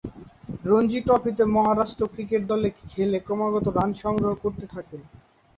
[0.65, 5.01] রঞ্জী ট্রফিতে মহারাষ্ট্র ক্রিকেট দলে খেলে ক্রমাগত রান সংগ্রহ করতে থাকেন।